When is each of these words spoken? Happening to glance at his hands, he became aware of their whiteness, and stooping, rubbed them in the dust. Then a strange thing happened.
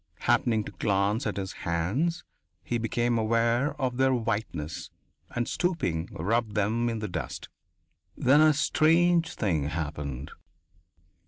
Happening 0.21 0.63
to 0.63 0.71
glance 0.71 1.27
at 1.27 1.37
his 1.37 1.51
hands, 1.61 2.23
he 2.63 2.79
became 2.79 3.19
aware 3.19 3.79
of 3.79 3.97
their 3.97 4.15
whiteness, 4.15 4.89
and 5.29 5.47
stooping, 5.47 6.07
rubbed 6.13 6.55
them 6.55 6.89
in 6.89 6.97
the 6.97 7.07
dust. 7.07 7.49
Then 8.17 8.41
a 8.41 8.51
strange 8.55 9.35
thing 9.35 9.65
happened. 9.69 10.31